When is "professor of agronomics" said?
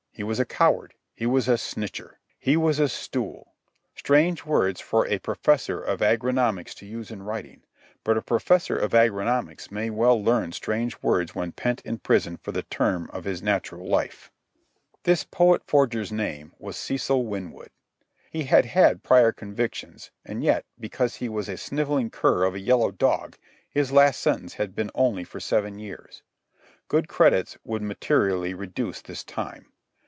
5.17-6.75, 8.21-9.71